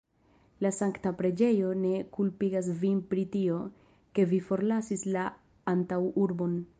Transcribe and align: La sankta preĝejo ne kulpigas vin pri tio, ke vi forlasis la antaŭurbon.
La 0.65 0.69
sankta 0.75 1.11
preĝejo 1.19 1.73
ne 1.81 1.91
kulpigas 2.17 2.71
vin 2.85 2.97
pri 3.13 3.27
tio, 3.37 3.59
ke 4.19 4.25
vi 4.33 4.43
forlasis 4.49 5.05
la 5.17 5.31
antaŭurbon. 5.75 6.61